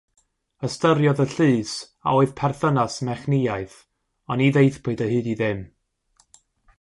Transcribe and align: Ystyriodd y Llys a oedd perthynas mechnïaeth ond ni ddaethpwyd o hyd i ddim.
Ystyriodd 0.67 1.19
y 1.25 1.27
Llys 1.33 1.73
a 2.07 2.15
oedd 2.21 2.33
perthynas 2.39 2.95
mechnïaeth 3.09 3.77
ond 4.33 4.43
ni 4.43 4.49
ddaethpwyd 4.57 5.05
o 5.09 5.11
hyd 5.13 5.29
i 5.35 5.37
ddim. 5.43 5.63